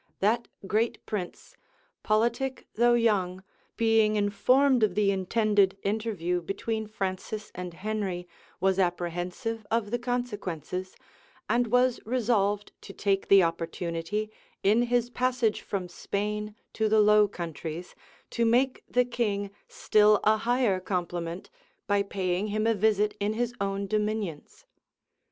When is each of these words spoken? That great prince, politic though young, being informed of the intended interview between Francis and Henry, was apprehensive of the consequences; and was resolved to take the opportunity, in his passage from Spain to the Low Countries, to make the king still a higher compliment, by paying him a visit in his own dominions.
That 0.19 0.47
great 0.65 1.05
prince, 1.05 1.55
politic 2.01 2.65
though 2.73 2.95
young, 2.95 3.43
being 3.77 4.15
informed 4.15 4.81
of 4.81 4.95
the 4.95 5.11
intended 5.11 5.77
interview 5.83 6.41
between 6.41 6.87
Francis 6.87 7.51
and 7.53 7.75
Henry, 7.75 8.27
was 8.59 8.79
apprehensive 8.79 9.63
of 9.69 9.91
the 9.91 9.99
consequences; 9.99 10.95
and 11.47 11.67
was 11.67 11.99
resolved 12.03 12.71
to 12.81 12.93
take 12.93 13.27
the 13.27 13.43
opportunity, 13.43 14.31
in 14.63 14.81
his 14.81 15.11
passage 15.11 15.61
from 15.61 15.87
Spain 15.87 16.55
to 16.73 16.89
the 16.89 16.99
Low 16.99 17.27
Countries, 17.27 17.93
to 18.31 18.43
make 18.43 18.83
the 18.89 19.05
king 19.05 19.51
still 19.67 20.19
a 20.23 20.37
higher 20.37 20.79
compliment, 20.79 21.51
by 21.85 22.01
paying 22.01 22.47
him 22.47 22.65
a 22.65 22.73
visit 22.73 23.15
in 23.19 23.33
his 23.33 23.53
own 23.61 23.85
dominions. 23.85 24.65